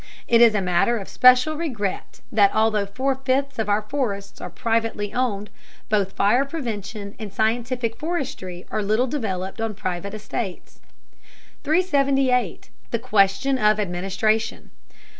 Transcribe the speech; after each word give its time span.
It 0.27 0.41
is 0.41 0.55
a 0.55 0.61
matter 0.63 0.97
of 0.97 1.07
special 1.07 1.55
regret 1.55 2.21
that 2.31 2.51
although 2.55 2.87
four 2.87 3.13
fifths 3.13 3.59
of 3.59 3.69
our 3.69 3.83
forests 3.83 4.41
are 4.41 4.49
privately 4.49 5.13
owned, 5.13 5.51
both 5.89 6.13
fire 6.13 6.43
prevention 6.43 7.13
and 7.19 7.31
scientific 7.31 7.95
forestry 7.95 8.65
are 8.71 8.81
little 8.81 9.05
developed 9.05 9.61
on 9.61 9.75
private 9.75 10.15
estates. 10.15 10.79
378. 11.63 12.71
THE 12.89 12.97
QUESTION 12.97 13.59
OF 13.59 13.77
ADMINISTRATION. 13.79 14.71